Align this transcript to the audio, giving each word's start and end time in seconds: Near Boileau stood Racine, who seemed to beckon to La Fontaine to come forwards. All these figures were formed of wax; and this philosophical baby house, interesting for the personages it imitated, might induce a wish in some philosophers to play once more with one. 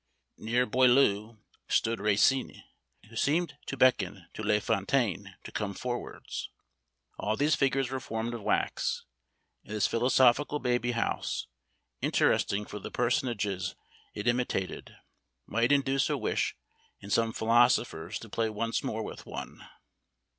Near 0.39 0.65
Boileau 0.65 1.37
stood 1.67 1.99
Racine, 1.99 2.63
who 3.07 3.15
seemed 3.15 3.55
to 3.67 3.77
beckon 3.77 4.25
to 4.33 4.41
La 4.41 4.59
Fontaine 4.59 5.35
to 5.43 5.51
come 5.51 5.75
forwards. 5.75 6.49
All 7.19 7.37
these 7.37 7.53
figures 7.53 7.91
were 7.91 7.99
formed 7.99 8.33
of 8.33 8.41
wax; 8.41 9.05
and 9.63 9.75
this 9.75 9.85
philosophical 9.85 10.57
baby 10.57 10.93
house, 10.93 11.45
interesting 12.01 12.65
for 12.65 12.79
the 12.79 12.89
personages 12.89 13.75
it 14.15 14.27
imitated, 14.27 14.95
might 15.45 15.71
induce 15.71 16.09
a 16.09 16.17
wish 16.17 16.55
in 16.99 17.11
some 17.11 17.31
philosophers 17.31 18.17
to 18.17 18.27
play 18.27 18.49
once 18.49 18.83
more 18.83 19.03
with 19.03 19.27
one. 19.27 19.63